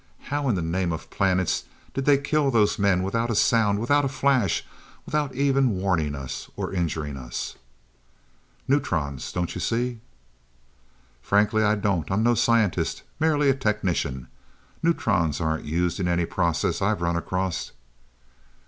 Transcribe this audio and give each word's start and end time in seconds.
How 0.33 0.49
in 0.49 0.55
the 0.55 0.63
name 0.63 0.91
of 0.91 1.01
the 1.07 1.15
planets 1.15 1.65
did 1.93 2.05
they 2.05 2.17
kill 2.17 2.49
those 2.49 2.79
men 2.79 3.03
without 3.03 3.29
a 3.29 3.35
sound, 3.35 3.77
without 3.77 4.03
a 4.03 4.07
flash, 4.07 4.61
and 4.61 4.69
without 5.05 5.35
even 5.35 5.75
warning 5.79 6.15
us, 6.15 6.49
or 6.55 6.73
injuring 6.73 7.17
us?" 7.17 7.55
"Neutrons 8.67 9.31
don't 9.31 9.53
you 9.53 9.61
see?" 9.61 9.99
"Frankly, 11.21 11.61
I 11.63 11.75
don't. 11.75 12.09
I'm 12.11 12.23
no 12.23 12.33
scientist 12.33 13.03
merely 13.19 13.47
a 13.47 13.53
technician. 13.53 14.27
Neutrons 14.81 15.39
aren't 15.39 15.65
used 15.65 15.99
in 15.99 16.07
any 16.07 16.25
process 16.25 16.81
I've 16.81 17.03
run 17.03 17.15
across." 17.15 17.71